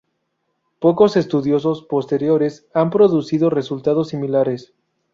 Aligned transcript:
Pocos 0.79 1.15
estudiosos 1.15 1.83
posteriores 1.83 2.65
han 2.73 2.89
producido 2.89 3.51
resultados 3.51 4.07
similares. 4.09 4.73